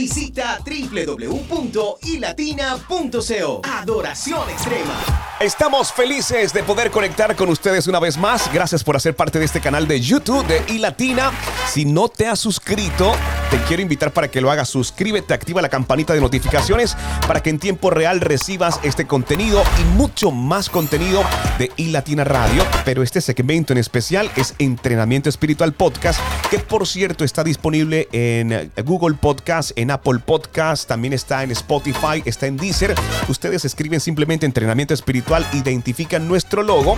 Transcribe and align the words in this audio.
Visita 0.00 0.58
www.ilatina.co. 0.64 3.60
Adoración 3.62 4.48
extrema. 4.48 5.29
Estamos 5.40 5.90
felices 5.90 6.52
de 6.52 6.62
poder 6.62 6.90
conectar 6.90 7.34
con 7.34 7.48
ustedes 7.48 7.86
una 7.86 7.98
vez 7.98 8.18
más. 8.18 8.52
Gracias 8.52 8.84
por 8.84 8.94
hacer 8.94 9.16
parte 9.16 9.38
de 9.38 9.46
este 9.46 9.62
canal 9.62 9.88
de 9.88 9.98
YouTube 9.98 10.46
de 10.46 10.62
iLatina. 10.70 11.32
Si 11.66 11.86
no 11.86 12.10
te 12.10 12.26
has 12.26 12.38
suscrito, 12.38 13.14
te 13.50 13.56
quiero 13.66 13.80
invitar 13.80 14.12
para 14.12 14.28
que 14.28 14.42
lo 14.42 14.50
hagas. 14.50 14.68
Suscríbete, 14.68 15.32
activa 15.32 15.62
la 15.62 15.70
campanita 15.70 16.12
de 16.12 16.20
notificaciones 16.20 16.94
para 17.26 17.42
que 17.42 17.48
en 17.48 17.58
tiempo 17.58 17.88
real 17.88 18.20
recibas 18.20 18.80
este 18.82 19.06
contenido 19.06 19.62
y 19.80 19.84
mucho 19.96 20.30
más 20.30 20.68
contenido 20.68 21.24
de 21.58 21.72
iLatina 21.78 22.24
Radio. 22.24 22.62
Pero 22.84 23.02
este 23.02 23.22
segmento 23.22 23.72
en 23.72 23.78
especial 23.78 24.30
es 24.36 24.54
Entrenamiento 24.58 25.30
Espiritual 25.30 25.72
Podcast, 25.72 26.20
que 26.50 26.58
por 26.58 26.86
cierto 26.86 27.24
está 27.24 27.42
disponible 27.44 28.08
en 28.12 28.70
Google 28.84 29.16
Podcast, 29.16 29.70
en 29.76 29.90
Apple 29.90 30.18
Podcast, 30.18 30.86
también 30.86 31.14
está 31.14 31.42
en 31.44 31.50
Spotify, 31.52 32.22
está 32.26 32.46
en 32.46 32.58
Deezer. 32.58 32.94
Ustedes 33.26 33.64
escriben 33.64 34.00
simplemente 34.00 34.44
Entrenamiento 34.44 34.92
Espiritual 34.92 35.29
identifican 35.52 36.26
nuestro 36.26 36.62
logo 36.62 36.96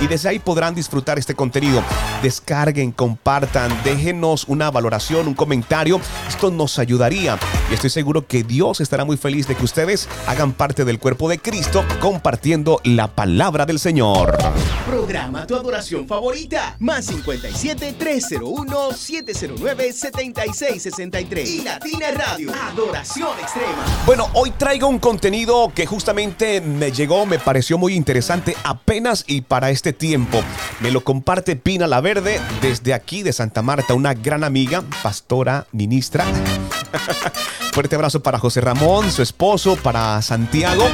y 0.00 0.06
desde 0.06 0.30
ahí 0.30 0.38
podrán 0.38 0.74
disfrutar 0.74 1.18
este 1.18 1.34
contenido. 1.34 1.82
Descarguen, 2.22 2.92
compartan, 2.92 3.70
déjenos 3.84 4.44
una 4.48 4.70
valoración, 4.70 5.28
un 5.28 5.34
comentario. 5.34 6.00
Esto 6.28 6.50
nos 6.50 6.78
ayudaría 6.78 7.38
y 7.70 7.74
estoy 7.74 7.90
seguro 7.90 8.26
que 8.26 8.42
Dios 8.42 8.80
estará 8.80 9.04
muy 9.04 9.16
feliz 9.16 9.46
de 9.46 9.54
que 9.54 9.64
ustedes 9.64 10.08
hagan 10.26 10.52
parte 10.52 10.84
del 10.84 10.98
cuerpo 10.98 11.28
de 11.28 11.38
Cristo 11.38 11.84
compartiendo 12.00 12.80
la 12.84 13.08
palabra 13.08 13.66
del 13.66 13.78
Señor. 13.78 14.36
Programa 14.86 15.46
tu 15.46 15.56
adoración 15.56 16.06
favorita. 16.06 16.76
Más 16.78 17.06
57 17.06 17.94
301 17.98 18.92
709 18.92 19.92
7663. 19.92 21.50
Y 21.50 21.62
Latina 21.62 22.10
Radio. 22.10 22.52
Adoración 22.52 23.30
extrema. 23.40 23.82
Bueno, 24.04 24.28
hoy 24.34 24.50
traigo 24.50 24.86
un 24.88 24.98
contenido 24.98 25.72
que 25.74 25.86
justamente 25.86 26.60
me 26.60 26.92
llegó, 26.92 27.24
me 27.24 27.38
pareció 27.38 27.78
muy 27.78 27.94
interesante 27.94 28.56
apenas 28.62 29.24
y 29.26 29.40
para 29.40 29.70
este 29.70 29.94
tiempo. 29.94 30.42
Me 30.80 30.90
lo 30.90 31.02
comparte 31.02 31.56
Pina 31.56 31.86
La 31.86 32.02
Verde 32.02 32.38
desde 32.60 32.92
aquí 32.92 33.22
de 33.22 33.32
Santa 33.32 33.62
Marta, 33.62 33.94
una 33.94 34.12
gran 34.12 34.44
amiga, 34.44 34.84
pastora, 35.02 35.66
ministra. 35.72 36.26
Fuerte 37.72 37.96
abrazo 37.96 38.22
para 38.22 38.38
José 38.38 38.60
Ramón, 38.60 39.10
su 39.10 39.22
esposo, 39.22 39.76
para 39.76 40.20
Santiago. 40.20 40.84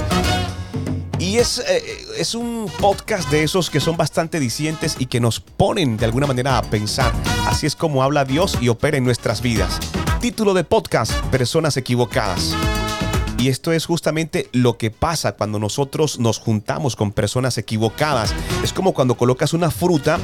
Y 1.21 1.37
es, 1.37 1.59
eh, 1.59 2.07
es 2.17 2.35
un 2.35 2.71
podcast 2.81 3.31
de 3.31 3.43
esos 3.43 3.69
que 3.69 3.79
son 3.79 3.99
bastante 3.99 4.41
dicientes 4.41 4.97
y 4.99 5.05
que 5.05 5.21
nos 5.21 5.39
ponen 5.39 5.99
de 5.99 6.07
alguna 6.07 6.27
manera 6.27 6.57
a 6.57 6.63
pensar. 6.63 7.13
Así 7.47 7.67
es 7.67 7.77
como 7.77 8.03
habla 8.03 8.25
Dios 8.25 8.57
y 8.59 8.69
opera 8.69 8.97
en 8.97 9.05
nuestras 9.05 9.43
vidas. 9.43 9.79
Título 10.23 10.55
de 10.55 10.65
podcast, 10.65 11.13
Personas 11.27 11.77
equivocadas. 11.77 12.57
Y 13.37 13.49
esto 13.49 13.71
es 13.73 13.85
justamente 13.85 14.49
lo 14.53 14.79
que 14.79 14.91
pasa 14.91 15.33
cuando 15.33 15.59
nosotros 15.59 16.19
nos 16.19 16.39
juntamos 16.39 16.97
con 16.97 17.13
personas 17.13 17.59
equivocadas. 17.59 18.35
Es 18.65 18.73
como 18.73 18.95
cuando 18.95 19.15
colocas 19.15 19.53
una 19.53 19.71
fruta 19.71 20.19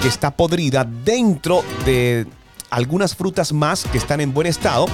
que 0.00 0.08
está 0.08 0.34
podrida 0.34 0.84
dentro 0.84 1.62
de 1.84 2.26
algunas 2.70 3.14
frutas 3.14 3.52
más 3.52 3.84
que 3.84 3.98
están 3.98 4.22
en 4.22 4.32
buen 4.32 4.46
estado 4.46 4.86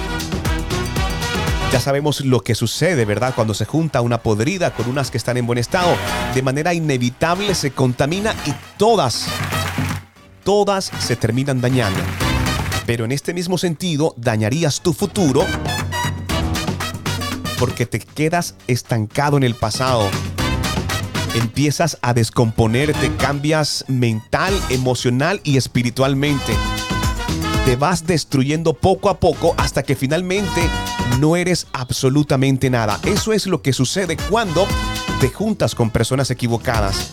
ya 1.73 1.79
sabemos 1.79 2.21
lo 2.21 2.41
que 2.41 2.53
sucede, 2.53 3.03
¿verdad? 3.03 3.33
Cuando 3.33 3.55
se 3.55 3.65
junta 3.65 4.01
una 4.01 4.19
podrida 4.19 4.75
con 4.75 4.87
unas 4.87 5.09
que 5.09 5.17
están 5.17 5.37
en 5.37 5.47
buen 5.47 5.57
estado, 5.57 5.97
de 6.35 6.43
manera 6.43 6.71
inevitable 6.75 7.55
se 7.55 7.71
contamina 7.71 8.35
y 8.45 8.53
todas, 8.77 9.25
todas 10.43 10.91
se 10.99 11.15
terminan 11.15 11.61
dañando. 11.61 11.99
Pero 12.85 13.05
en 13.05 13.11
este 13.11 13.33
mismo 13.33 13.57
sentido, 13.57 14.13
dañarías 14.17 14.81
tu 14.81 14.93
futuro 14.93 15.47
porque 17.57 17.87
te 17.87 17.97
quedas 17.97 18.53
estancado 18.67 19.37
en 19.37 19.43
el 19.43 19.55
pasado. 19.55 20.11
Empiezas 21.33 21.97
a 22.03 22.13
descomponerte, 22.13 23.15
cambias 23.15 23.83
mental, 23.87 24.53
emocional 24.69 25.41
y 25.43 25.57
espiritualmente 25.57 26.53
te 27.65 27.77
vas 27.77 28.05
destruyendo 28.05 28.73
poco 28.73 29.09
a 29.09 29.19
poco 29.19 29.55
hasta 29.57 29.83
que 29.83 29.95
finalmente 29.95 30.61
no 31.19 31.35
eres 31.35 31.67
absolutamente 31.73 32.69
nada. 32.69 32.99
Eso 33.05 33.33
es 33.33 33.47
lo 33.47 33.61
que 33.61 33.73
sucede 33.73 34.17
cuando 34.29 34.67
te 35.19 35.29
juntas 35.29 35.75
con 35.75 35.89
personas 35.89 36.31
equivocadas. 36.31 37.09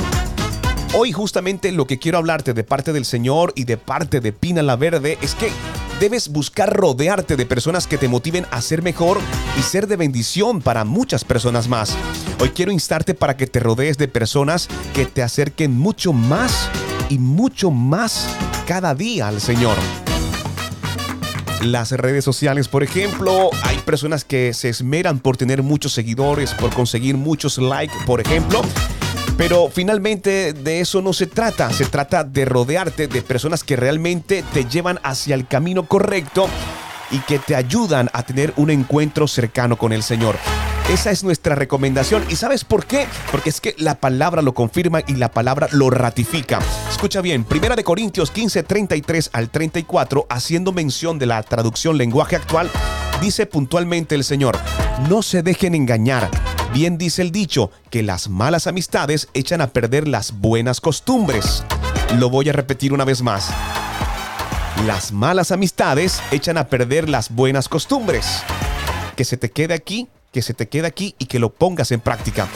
Hoy 0.93 1.13
justamente 1.13 1.71
lo 1.71 1.87
que 1.87 1.99
quiero 1.99 2.19
hablarte 2.19 2.53
de 2.53 2.65
parte 2.65 2.93
del 2.93 3.05
Señor 3.05 3.53
y 3.55 3.65
de 3.65 3.77
parte 3.77 4.21
de 4.21 4.33
Pina 4.33 4.63
la 4.63 4.75
Verde 4.75 5.19
es 5.23 5.37
que 5.37 5.53
debes 6.01 6.29
buscar 6.31 6.75
rodearte 6.75 7.37
de 7.37 7.47
personas 7.47 7.87
que 7.87 7.99
te 7.99 8.09
motiven 8.09 8.47
a 8.51 8.61
ser 8.61 8.83
mejor 8.83 9.19
y 9.57 9.63
ser 9.63 9.87
de 9.87 9.97
bendición 9.97 10.61
para 10.63 10.85
muchas 10.85 11.25
personas 11.25 11.69
más. 11.69 11.97
Hoy 12.41 12.49
quiero 12.51 12.73
instarte 12.73 13.15
para 13.15 13.37
que 13.37 13.47
te 13.47 13.61
rodees 13.61 13.99
de 13.99 14.09
personas 14.09 14.67
que 14.93 15.07
te 15.07 15.23
acerquen 15.23 15.79
mucho 15.79 16.13
más 16.13 16.69
y 17.09 17.19
mucho 17.19 17.71
más 17.71 18.27
cada 18.67 18.95
día 18.95 19.29
al 19.29 19.41
Señor 19.41 19.77
las 21.63 21.93
redes 21.93 22.25
sociales, 22.25 22.69
por 22.69 22.83
ejemplo. 22.83 23.51
Hay 23.63 23.79
personas 23.79 24.25
que 24.25 24.53
se 24.55 24.69
esmeran 24.69 25.19
por 25.19 25.37
tener 25.37 25.63
muchos 25.63 25.93
seguidores, 25.93 26.55
por 26.55 26.73
conseguir 26.75 27.17
muchos 27.17 27.59
likes, 27.59 27.95
por 28.07 28.21
ejemplo. 28.21 28.63
Pero 29.37 29.71
finalmente 29.73 30.53
de 30.53 30.81
eso 30.81 31.01
no 31.01 31.13
se 31.13 31.27
trata, 31.27 31.71
se 31.73 31.87
trata 31.87 32.25
de 32.25 32.45
rodearte 32.45 33.09
de 33.09 33.23
personas 33.23 33.65
que 33.65 33.77
realmente 33.77 34.45
te 34.53 34.67
llevan 34.67 34.99
hacia 35.03 35.35
el 35.35 35.47
camino 35.47 35.87
correcto 35.87 36.47
y 37.11 37.21
que 37.21 37.39
te 37.39 37.55
ayudan 37.55 38.11
a 38.13 38.23
tener 38.23 38.53
un 38.57 38.71
encuentro 38.71 39.27
cercano 39.27 39.77
con 39.77 39.93
el 39.93 40.03
Señor. 40.03 40.37
Esa 40.91 41.13
es 41.13 41.23
nuestra 41.23 41.55
recomendación. 41.55 42.25
¿Y 42.31 42.35
sabes 42.35 42.65
por 42.65 42.85
qué? 42.85 43.07
Porque 43.31 43.51
es 43.51 43.61
que 43.61 43.77
la 43.79 44.01
palabra 44.01 44.43
lo 44.43 44.55
confirma 44.55 45.03
y 45.07 45.15
la 45.15 45.31
palabra 45.31 45.69
lo 45.71 45.89
ratifica. 45.89 46.59
Escucha 46.91 47.21
bien, 47.21 47.45
Primera 47.45 47.77
de 47.77 47.85
Corintios 47.85 48.33
15, 48.33 48.65
33 48.65 49.31
al 49.33 49.51
34, 49.51 50.27
haciendo 50.29 50.73
mención 50.73 51.21
de 51.21 51.27
la 51.27 51.41
traducción 51.45 51.97
lenguaje 51.97 52.35
actual, 52.35 52.69
dice 53.21 53.47
puntualmente 53.47 54.17
el 54.17 54.25
Señor, 54.25 54.59
no 55.09 55.23
se 55.23 55.45
dejen 55.45 55.77
engañar. 55.77 56.29
Bien 56.75 56.99
dice 56.99 57.23
el 57.23 57.31
dicho, 57.31 57.71
que 57.91 58.03
las 58.03 58.29
malas 58.29 58.67
amistades 58.67 59.29
echan 59.33 59.61
a 59.61 59.69
perder 59.69 60.09
las 60.09 60.41
buenas 60.41 60.81
costumbres. 60.81 61.63
Lo 62.19 62.31
voy 62.31 62.49
a 62.49 62.53
repetir 62.53 62.93
una 62.93 63.05
vez 63.05 63.23
más. 63.23 63.49
Las 64.89 65.13
malas 65.13 65.53
amistades 65.53 66.21
echan 66.33 66.59
a 66.59 66.67
perder 66.67 67.09
las 67.09 67.31
buenas 67.31 67.69
costumbres. 67.69 68.43
Que 69.15 69.25
se 69.25 69.37
te 69.37 69.53
quede 69.53 69.75
aquí 69.75 70.09
que 70.33 70.43
se 70.43 70.55
te 70.55 70.69
quede 70.69 70.87
aquí 70.87 71.15
y 71.19 71.27
que 71.27 71.39
lo 71.39 71.53
pongas 71.53 71.91
en 71.91 72.01
práctica. 72.01 72.47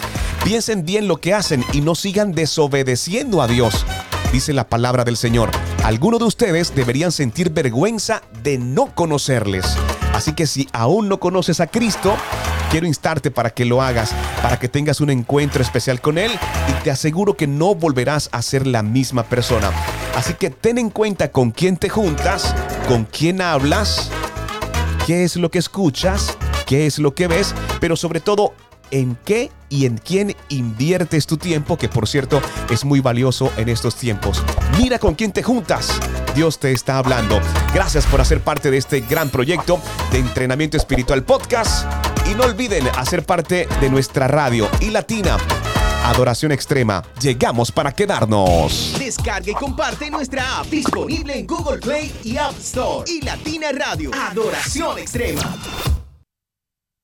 Piensen 0.44 0.84
bien 0.84 1.08
lo 1.08 1.16
que 1.16 1.34
hacen 1.34 1.64
y 1.72 1.80
no 1.80 1.94
sigan 1.94 2.32
desobedeciendo 2.32 3.42
a 3.42 3.48
Dios. 3.48 3.84
Dice 4.32 4.52
la 4.52 4.68
palabra 4.68 5.04
del 5.04 5.16
Señor. 5.16 5.50
Algunos 5.82 6.20
de 6.20 6.26
ustedes 6.26 6.74
deberían 6.74 7.12
sentir 7.12 7.50
vergüenza 7.50 8.22
de 8.42 8.58
no 8.58 8.94
conocerles. 8.94 9.64
Así 10.12 10.32
que 10.32 10.46
si 10.46 10.68
aún 10.72 11.08
no 11.08 11.18
conoces 11.18 11.60
a 11.60 11.66
Cristo, 11.66 12.16
quiero 12.70 12.86
instarte 12.86 13.30
para 13.30 13.50
que 13.50 13.64
lo 13.64 13.82
hagas, 13.82 14.14
para 14.42 14.58
que 14.58 14.68
tengas 14.68 15.00
un 15.00 15.10
encuentro 15.10 15.62
especial 15.62 16.00
con 16.00 16.18
Él 16.18 16.30
y 16.68 16.84
te 16.84 16.90
aseguro 16.90 17.36
que 17.36 17.46
no 17.46 17.74
volverás 17.74 18.28
a 18.32 18.42
ser 18.42 18.66
la 18.66 18.82
misma 18.82 19.24
persona. 19.24 19.70
Así 20.16 20.34
que 20.34 20.50
ten 20.50 20.78
en 20.78 20.90
cuenta 20.90 21.32
con 21.32 21.50
quién 21.50 21.76
te 21.76 21.88
juntas, 21.88 22.54
con 22.86 23.04
quién 23.04 23.40
hablas, 23.40 24.10
qué 25.06 25.24
es 25.24 25.36
lo 25.36 25.50
que 25.50 25.58
escuchas 25.58 26.36
qué 26.64 26.86
es 26.86 26.98
lo 26.98 27.14
que 27.14 27.28
ves, 27.28 27.54
pero 27.84 27.96
sobre 27.96 28.20
todo 28.20 28.54
en 28.90 29.14
qué 29.26 29.50
y 29.68 29.84
en 29.84 29.98
quién 29.98 30.34
inviertes 30.48 31.26
tu 31.26 31.36
tiempo, 31.36 31.76
que 31.76 31.90
por 31.90 32.08
cierto 32.08 32.40
es 32.70 32.82
muy 32.86 33.00
valioso 33.00 33.52
en 33.58 33.68
estos 33.68 33.94
tiempos. 33.94 34.42
Mira 34.78 34.98
con 34.98 35.14
quién 35.14 35.32
te 35.32 35.42
juntas. 35.42 36.00
Dios 36.34 36.58
te 36.58 36.72
está 36.72 36.96
hablando. 36.96 37.42
Gracias 37.74 38.06
por 38.06 38.22
hacer 38.22 38.40
parte 38.40 38.70
de 38.70 38.78
este 38.78 39.00
gran 39.00 39.28
proyecto 39.28 39.78
de 40.10 40.20
entrenamiento 40.20 40.78
espiritual 40.78 41.24
podcast. 41.24 41.86
Y 42.26 42.34
no 42.34 42.44
olviden 42.44 42.88
hacer 42.96 43.26
parte 43.26 43.68
de 43.82 43.90
nuestra 43.90 44.28
radio 44.28 44.66
y 44.80 44.88
latina. 44.88 45.36
Adoración 46.04 46.52
Extrema. 46.52 47.02
Llegamos 47.20 47.70
para 47.70 47.92
quedarnos. 47.92 48.96
Descarga 48.98 49.50
y 49.50 49.54
comparte 49.54 50.10
nuestra 50.10 50.60
app 50.60 50.68
disponible 50.68 51.38
en 51.38 51.46
Google 51.46 51.80
Play 51.80 52.10
y 52.24 52.38
App 52.38 52.58
Store. 52.58 53.04
Y 53.12 53.20
Latina 53.20 53.66
Radio. 53.72 54.10
Adoración 54.14 54.98
Extrema. 54.98 55.93